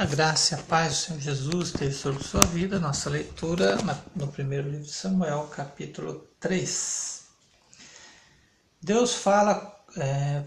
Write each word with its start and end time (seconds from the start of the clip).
A 0.00 0.06
graça 0.06 0.54
e 0.54 0.58
a 0.58 0.62
paz 0.62 0.92
do 0.92 0.96
Senhor 0.96 1.20
Jesus 1.20 1.68
esteja 1.68 1.98
sobre 1.98 2.24
sua 2.24 2.40
vida. 2.40 2.80
Nossa 2.80 3.10
leitura 3.10 3.76
no 4.16 4.28
primeiro 4.28 4.70
livro 4.70 4.86
de 4.86 4.94
Samuel, 4.94 5.46
capítulo 5.54 6.26
3. 6.40 7.24
Deus 8.80 9.12
fala, 9.12 9.78
é, 9.98 10.42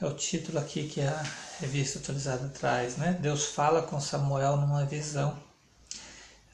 é 0.00 0.06
o 0.06 0.14
título 0.14 0.58
aqui 0.58 0.88
que 0.88 1.02
a 1.02 1.22
revista 1.60 1.98
atualizada 1.98 2.48
traz, 2.48 2.96
né? 2.96 3.12
Deus 3.20 3.44
fala 3.44 3.82
com 3.82 4.00
Samuel 4.00 4.56
numa 4.56 4.86
visão. 4.86 5.38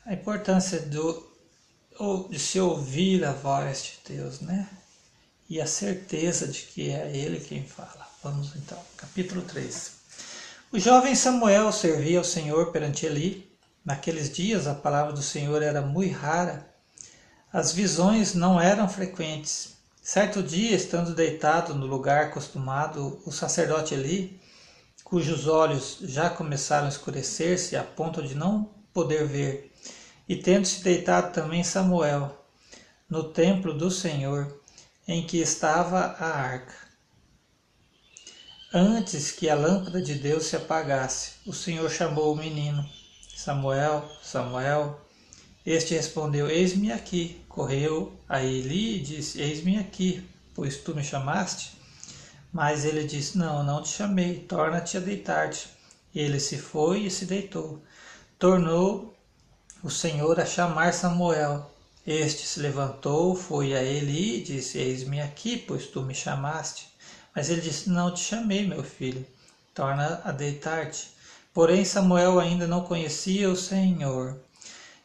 A 0.05 0.13
importância 0.13 0.81
do, 0.81 1.25
de 2.29 2.41
se 2.41 2.59
ouvir 2.59 3.25
a 3.25 3.31
voz 3.31 3.85
de 3.85 4.17
Deus, 4.17 4.41
né? 4.41 4.69
E 5.49 5.61
a 5.61 5.67
certeza 5.69 6.49
de 6.49 6.63
que 6.63 6.91
é 6.91 7.17
Ele 7.17 7.39
quem 7.39 7.65
fala. 7.65 8.05
Vamos 8.21 8.57
então, 8.57 8.83
capítulo 8.97 9.43
3. 9.43 10.02
O 10.73 10.79
jovem 10.79 11.15
Samuel 11.15 11.71
servia 11.71 12.17
ao 12.17 12.25
Senhor 12.25 12.73
perante 12.73 13.05
Eli. 13.05 13.47
Naqueles 13.85 14.33
dias 14.33 14.67
a 14.67 14.75
palavra 14.75 15.13
do 15.13 15.21
Senhor 15.21 15.63
era 15.63 15.83
muito 15.83 16.17
rara. 16.17 16.67
As 17.53 17.75
visões 17.75 18.33
não 18.33 18.59
eram 18.59 18.89
frequentes. 18.89 19.75
Certo 20.01 20.43
dia, 20.43 20.75
estando 20.75 21.15
deitado 21.15 21.75
no 21.75 21.85
lugar 21.85 22.25
acostumado, 22.25 23.21
o 23.27 23.31
sacerdote 23.31 23.93
Eli, 23.93 24.41
cujos 25.05 25.47
olhos 25.47 25.99
já 26.01 26.31
começaram 26.31 26.87
a 26.87 26.89
escurecer-se 26.89 27.77
a 27.77 27.85
ponto 27.85 28.23
de 28.23 28.35
não 28.35 28.71
poder 28.95 29.27
ver, 29.27 29.71
e 30.27 30.37
tendo-se 30.37 30.83
deitado 30.83 31.35
também 31.35 31.63
Samuel, 31.63 32.35
no 33.11 33.25
templo 33.25 33.75
do 33.75 33.91
Senhor, 33.91 34.59
em 35.07 35.27
que 35.27 35.37
estava 35.37 36.17
a 36.19 36.29
arca. 36.29 36.92
Antes 38.75 39.31
que 39.31 39.51
a 39.51 39.55
lâmpada 39.55 40.01
de 40.01 40.15
Deus 40.15 40.45
se 40.45 40.57
apagasse, 40.57 41.33
o 41.45 41.53
Senhor 41.53 41.91
chamou 41.91 42.33
o 42.33 42.37
menino. 42.37 42.89
Samuel, 43.37 44.11
Samuel. 44.23 44.99
Este 45.67 45.93
respondeu: 45.93 46.49
Eis-me 46.49 46.91
aqui. 46.91 47.45
Correu 47.51 48.17
a 48.27 48.43
Eli 48.43 48.97
e 48.97 49.01
disse: 49.01 49.43
Eis-me 49.43 49.77
aqui, 49.77 50.27
pois 50.55 50.79
tu 50.79 50.95
me 50.95 51.05
chamaste. 51.05 51.77
Mas 52.51 52.87
ele 52.87 53.05
disse: 53.05 53.37
Não, 53.37 53.63
não 53.63 53.83
te 53.83 53.91
chamei, 53.91 54.39
torna-te 54.41 54.97
a 54.97 55.01
deitar-te. 55.01 55.69
Ele 56.15 56.41
se 56.41 56.57
foi 56.57 57.01
e 57.01 57.11
se 57.11 57.27
deitou. 57.27 57.79
Tornou 58.39 59.15
o 59.85 59.91
Senhor 59.91 60.41
a 60.41 60.47
chamar 60.47 60.95
Samuel. 60.95 61.71
Este 62.07 62.47
se 62.47 62.59
levantou, 62.59 63.37
foi 63.37 63.75
a 63.75 63.83
Eli 63.83 64.39
e 64.39 64.43
disse: 64.43 64.79
Eis-me 64.79 65.21
aqui, 65.21 65.59
pois 65.59 65.89
tu 65.89 66.01
me 66.01 66.15
chamaste. 66.15 66.92
Mas 67.35 67.51
ele 67.51 67.61
disse: 67.61 67.91
Não 67.91 68.13
te 68.13 68.21
chamei, 68.21 68.67
meu 68.67 68.83
filho, 68.83 69.27
torna 69.75 70.21
a 70.25 70.33
deitar-te. 70.33 71.11
Porém, 71.53 71.85
Samuel 71.85 72.41
ainda 72.41 72.67
não 72.67 72.83
conhecia 72.83 73.51
o 73.51 73.57
Senhor 73.57 74.39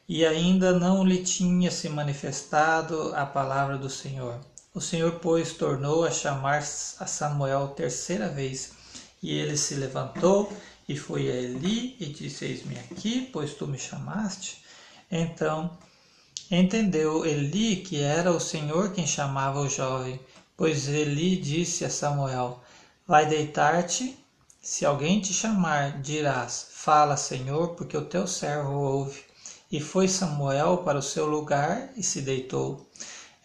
e 0.08 0.26
ainda 0.26 0.78
não 0.80 1.04
lhe 1.04 1.24
tinha 1.24 1.70
se 1.70 1.90
manifestado 1.90 3.14
a 3.14 3.26
palavra 3.26 3.78
do 3.78 3.90
Senhor. 3.90 4.40
O 4.74 4.80
Senhor, 4.80 5.14
pois, 5.22 5.54
tornou 5.54 6.06
a 6.06 6.12
chamar 6.12 6.60
a 6.60 7.06
Samuel 7.06 7.70
terceira 7.70 8.30
vez. 8.30 8.72
E 9.22 9.32
ele 9.32 9.58
se 9.58 9.76
levantou 9.76 10.54
e 10.88 10.96
foi 10.96 11.30
a 11.30 11.36
Eli 11.36 11.98
e 12.00 12.06
disse: 12.06 12.46
Eis-me 12.46 12.78
aqui, 12.78 13.30
pois 13.34 13.54
tu 13.54 13.68
me 13.68 13.78
chamaste. 13.78 14.64
Então 15.12 15.78
entendeu 16.50 17.26
Eli 17.26 17.78
que 17.78 18.02
era 18.02 18.32
o 18.32 18.40
Senhor 18.40 18.94
quem 18.94 19.06
chamava 19.06 19.60
o 19.60 19.70
jovem. 19.70 20.20
Pois 20.58 20.88
Eli 20.88 21.38
disse 21.38 21.86
a 21.86 21.90
Samuel: 21.90 22.60
Vai 23.06 23.28
deitar-te, 23.28 24.18
se 24.60 24.84
alguém 24.88 25.22
te 25.22 25.32
chamar, 25.32 26.02
dirás: 26.02 26.70
Fala, 26.72 27.16
Senhor, 27.16 27.76
porque 27.76 27.96
o 27.96 28.06
teu 28.06 28.26
servo 28.26 28.74
ouve. 28.74 29.24
E 29.72 29.80
foi 29.80 30.08
Samuel 30.08 30.80
para 30.80 30.98
o 30.98 31.02
seu 31.04 31.28
lugar 31.28 31.92
e 31.96 32.02
se 32.02 32.22
deitou. 32.22 32.90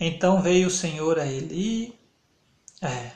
Então 0.01 0.41
veio 0.41 0.69
o 0.69 0.71
Senhor 0.71 1.19
a 1.19 1.27
Eli. 1.27 1.95
É. 2.81 3.11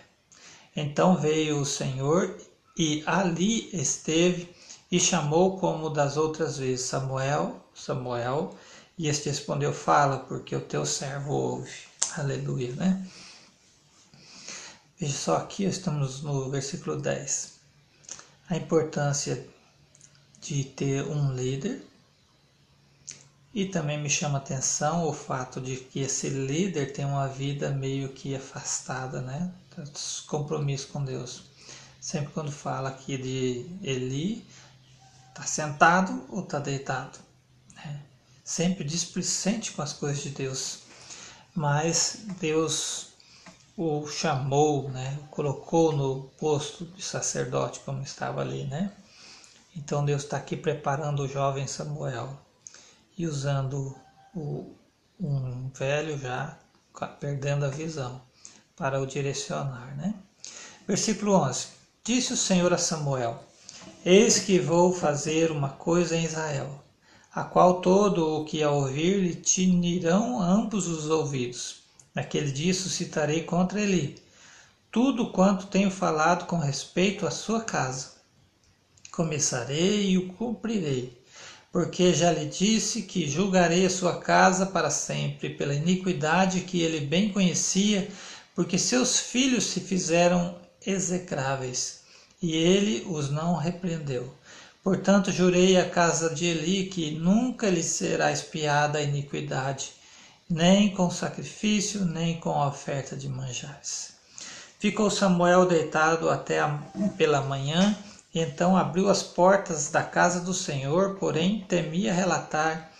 Então 0.77 1.17
veio 1.17 1.59
o 1.59 1.65
Senhor 1.65 2.37
e 2.77 3.03
ali 3.07 3.71
esteve 3.73 4.55
e 4.93 5.01
chamou 5.01 5.59
como 5.59 5.89
das 5.89 6.19
outras 6.19 6.59
vezes 6.59 6.85
Samuel, 6.85 7.65
Samuel, 7.75 8.55
e 8.99 9.09
este 9.09 9.31
respondeu: 9.31 9.73
Fala, 9.73 10.19
porque 10.19 10.55
o 10.55 10.61
teu 10.61 10.85
servo 10.85 11.33
ouve. 11.33 11.73
Aleluia, 12.19 12.75
né? 12.75 13.03
Veja 14.99 15.13
só 15.13 15.37
aqui, 15.37 15.65
estamos 15.65 16.23
no 16.23 16.51
versículo 16.51 16.97
10. 16.97 17.53
A 18.49 18.57
importância 18.57 19.47
de 20.41 20.65
ter 20.65 21.05
um 21.05 21.35
líder. 21.35 21.87
E 23.53 23.67
também 23.67 24.01
me 24.01 24.09
chama 24.09 24.39
atenção 24.39 25.07
o 25.07 25.13
fato 25.13 25.61
de 25.61 25.77
que 25.77 26.01
esse 26.01 26.31
líder 26.31 26.93
tem 26.93 27.05
uma 27.05 27.27
vida 27.27 27.71
meio 27.71 28.11
que 28.11 28.35
afastada, 28.35 29.21
né? 29.21 29.53
Compromisso 30.27 30.89
com 30.89 31.05
Deus. 31.05 31.43
Sempre 32.01 32.33
quando 32.33 32.53
fala 32.53 32.89
aqui 32.89 33.19
de 33.19 33.67
Eli, 33.83 34.47
está 35.29 35.43
sentado 35.43 36.25
ou 36.31 36.41
está 36.41 36.59
deitado. 36.59 37.19
Né? 37.75 38.01
Sempre 38.43 38.83
displicente 38.85 39.73
com 39.73 39.83
as 39.83 39.93
coisas 39.93 40.23
de 40.23 40.31
Deus. 40.31 40.81
Mas 41.55 42.21
Deus 42.41 43.16
o 43.77 44.07
chamou, 44.07 44.89
né, 44.89 45.19
colocou 45.31 45.93
no 45.93 46.31
posto 46.39 46.87
de 46.87 47.03
sacerdote, 47.03 47.81
como 47.81 48.03
estava 48.03 48.41
ali, 48.41 48.65
né? 48.65 48.91
Então 49.77 50.03
Deus 50.03 50.23
está 50.23 50.39
aqui 50.39 50.57
preparando 50.57 51.23
o 51.23 51.29
jovem 51.29 51.67
Samuel 51.67 52.39
e 53.19 53.27
usando 53.27 53.95
o, 54.35 54.75
um 55.21 55.69
velho 55.69 56.19
já 56.19 56.57
perdendo 57.21 57.67
a 57.67 57.69
visão 57.69 58.23
para 58.75 58.99
o 58.99 59.07
direcionar, 59.07 59.95
né? 59.95 60.15
Versículo 60.89 61.35
11: 61.35 61.67
Disse 62.03 62.33
o 62.33 62.37
Senhor 62.37 62.73
a 62.73 62.79
Samuel: 62.79 63.45
Eis 64.03 64.39
que 64.39 64.59
vou 64.59 64.91
fazer 64.91 65.51
uma 65.51 65.69
coisa 65.69 66.17
em 66.17 66.25
Israel, 66.25 66.83
a 67.31 67.45
qual 67.45 67.83
todo 67.83 68.41
o 68.41 68.45
que 68.47 68.63
a 68.63 68.71
ouvir 68.71 69.19
lhe 69.19 69.35
tinirão 69.35 70.41
ambos 70.41 70.89
os 70.89 71.11
ouvidos 71.11 71.86
Naquele 72.17 72.51
dia 72.51 72.73
suscitarei 72.73 73.43
contra 73.43 73.79
ele 73.79 74.17
tudo 74.91 75.33
quanto 75.33 75.67
tenho 75.67 75.91
falado 75.91 76.47
com 76.47 76.57
respeito 76.57 77.27
à 77.27 77.31
sua 77.31 77.61
casa. 77.61 78.13
Começarei 79.13 80.13
e 80.13 80.17
o 80.17 80.29
cumprirei, 80.29 81.21
porque 81.71 82.15
já 82.15 82.33
lhe 82.33 82.47
disse 82.47 83.03
que 83.03 83.29
julgarei 83.29 83.85
a 83.85 83.91
sua 83.91 84.19
casa 84.19 84.65
para 84.65 84.89
sempre 84.89 85.51
pela 85.51 85.75
iniquidade 85.75 86.63
que 86.63 86.81
ele 86.81 87.01
bem 87.01 87.31
conhecia, 87.31 88.09
porque 88.55 88.79
seus 88.79 89.19
filhos 89.19 89.65
se 89.65 89.81
fizeram 89.81 90.59
execráveis, 90.87 92.01
e 92.41 92.57
ele 92.57 93.05
os 93.11 93.31
não 93.31 93.57
repreendeu. 93.57 94.33
Portanto, 94.83 95.31
jurei 95.31 95.77
à 95.77 95.87
casa 95.87 96.35
de 96.35 96.47
Eli 96.47 96.87
que 96.87 97.11
nunca 97.11 97.69
lhe 97.69 97.83
será 97.83 98.33
espiada 98.33 99.01
a 99.01 99.03
iniquidade, 99.03 99.96
nem 100.49 100.95
com 100.95 101.11
sacrifício, 101.11 102.05
nem 102.05 102.39
com 102.39 102.51
oferta 102.51 103.17
de 103.17 103.29
manjares. 103.29 104.15
Ficou 104.79 105.11
Samuel 105.11 105.67
deitado 105.67 106.31
até 106.31 106.61
a, 106.61 106.69
pela 107.17 107.41
manhã, 107.41 107.97
então 108.35 108.77
abriu 108.77 109.09
as 109.09 109.23
portas 109.23 109.91
da 109.91 110.03
casa 110.03 110.41
do 110.41 110.55
Senhor, 110.55 111.17
porém 111.17 111.65
temia 111.67 112.13
relatar 112.13 112.93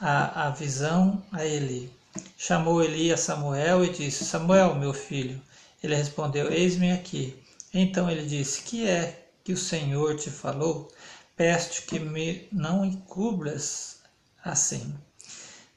a, 0.00 0.46
a 0.46 0.50
visão 0.50 1.22
a 1.32 1.44
Eli. 1.44 1.90
Chamou 2.36 2.82
Eli 2.82 3.12
a 3.12 3.16
Samuel 3.16 3.84
e 3.84 3.90
disse: 3.90 4.24
Samuel, 4.24 4.74
meu 4.74 4.92
filho. 4.92 5.40
Ele 5.82 5.94
respondeu: 5.94 6.52
Eis-me 6.52 6.92
aqui. 6.92 7.42
Então 7.72 8.10
ele 8.10 8.26
disse: 8.26 8.62
Que 8.62 8.88
é 8.88 9.28
que 9.42 9.52
o 9.52 9.56
Senhor 9.56 10.16
te 10.16 10.30
falou? 10.30 10.92
Peço-te 11.36 11.82
que 11.82 11.98
me 11.98 12.48
não 12.52 12.84
encubras 12.84 13.98
assim. 14.44 14.94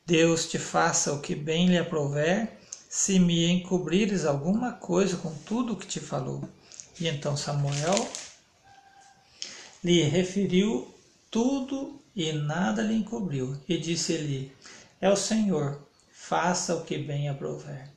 Deus 0.06 0.50
te 0.50 0.58
faça 0.58 1.14
o 1.14 1.22
que 1.22 1.36
bem 1.36 1.68
lhe 1.68 1.78
aprouver, 1.78 2.58
se 2.90 3.20
me 3.20 3.50
encobrires 3.50 4.26
alguma 4.26 4.74
coisa 4.74 5.18
com 5.18 5.34
tudo 5.46 5.74
o 5.74 5.76
que 5.78 5.88
te 5.88 6.00
falou. 6.00 6.44
E 7.00 7.08
então 7.08 7.38
Samuel 7.38 8.10
lhe 9.84 10.04
referiu 10.04 10.94
tudo 11.30 12.00
e 12.16 12.34
nada 12.34 12.82
lhe 12.82 12.96
encobriu. 12.96 13.58
E 13.68 13.78
disse-lhe: 13.78 14.52
É 15.00 15.10
o 15.10 15.16
Senhor, 15.16 15.82
faça 16.12 16.76
o 16.76 16.84
que 16.84 16.98
bem 16.98 17.30
aprouver. 17.30 17.90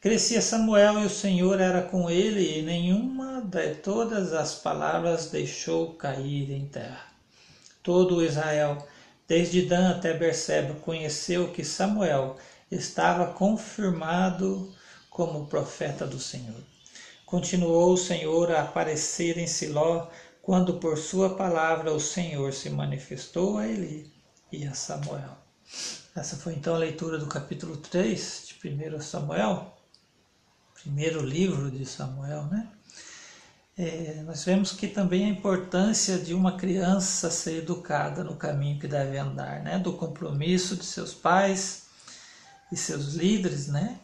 Crescia 0.00 0.42
Samuel 0.42 1.00
e 1.00 1.06
o 1.06 1.10
Senhor 1.10 1.60
era 1.60 1.82
com 1.82 2.08
ele, 2.08 2.58
e 2.58 2.62
nenhuma 2.62 3.40
de 3.40 3.74
todas 3.76 4.32
as 4.32 4.54
palavras 4.54 5.30
deixou 5.30 5.94
cair 5.94 6.50
em 6.52 6.66
terra. 6.66 7.06
Todo 7.82 8.22
Israel 8.22 8.86
Desde 9.28 9.62
Dan 9.62 9.90
até 9.90 10.14
Berseba 10.14 10.74
conheceu 10.74 11.52
que 11.52 11.64
Samuel 11.64 12.36
estava 12.70 13.32
confirmado 13.32 14.72
como 15.10 15.46
profeta 15.46 16.06
do 16.06 16.18
Senhor. 16.18 16.62
Continuou 17.24 17.92
o 17.92 17.96
Senhor 17.96 18.52
a 18.52 18.62
aparecer 18.62 19.36
em 19.36 19.48
Siló 19.48 20.08
quando 20.40 20.74
por 20.74 20.96
sua 20.96 21.34
palavra 21.34 21.92
o 21.92 21.98
Senhor 21.98 22.52
se 22.52 22.70
manifestou 22.70 23.58
a 23.58 23.66
Eli 23.66 24.12
e 24.52 24.64
a 24.64 24.74
Samuel. 24.74 25.36
Essa 26.14 26.36
foi 26.36 26.54
então 26.54 26.76
a 26.76 26.78
leitura 26.78 27.18
do 27.18 27.26
capítulo 27.26 27.76
3 27.78 28.44
de 28.46 28.68
1 28.68 29.00
Samuel, 29.00 29.76
primeiro 30.74 31.20
livro 31.20 31.68
de 31.68 31.84
Samuel, 31.84 32.44
né? 32.44 32.70
É, 33.78 34.22
nós 34.22 34.42
vemos 34.42 34.72
que 34.72 34.88
também 34.88 35.26
a 35.26 35.28
importância 35.28 36.18
de 36.18 36.32
uma 36.32 36.56
criança 36.56 37.30
ser 37.30 37.58
educada 37.58 38.24
no 38.24 38.34
caminho 38.34 38.80
que 38.80 38.88
deve 38.88 39.18
andar, 39.18 39.62
né? 39.62 39.78
Do 39.78 39.92
compromisso 39.92 40.76
de 40.76 40.84
seus 40.84 41.12
pais 41.12 41.82
e 42.72 42.76
seus 42.76 43.12
líderes, 43.14 43.68
né? 43.68 44.00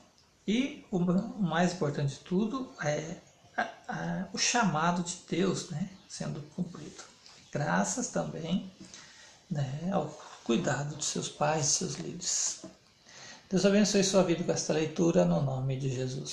E 0.46 0.84
o 0.90 0.98
mais 0.98 1.72
importante 1.72 2.14
de 2.14 2.20
tudo 2.20 2.70
é 2.84 3.16
a, 3.56 3.62
a, 3.88 4.28
o 4.32 4.38
chamado 4.38 5.02
de 5.02 5.16
Deus, 5.28 5.70
né? 5.70 5.88
Sendo 6.06 6.42
cumprido. 6.54 7.04
Graças 7.50 8.08
também 8.08 8.70
né, 9.50 9.90
ao 9.92 10.06
cuidado 10.44 10.96
de 10.96 11.04
seus 11.04 11.28
pais 11.28 11.66
e 11.66 11.70
seus 11.70 11.94
líderes. 11.94 12.62
Deus 13.48 13.64
abençoe 13.66 14.02
sua 14.02 14.22
vida 14.22 14.42
com 14.42 14.52
esta 14.52 14.72
leitura 14.72 15.24
no 15.24 15.42
nome 15.42 15.78
de 15.78 15.90
Jesus. 15.90 16.30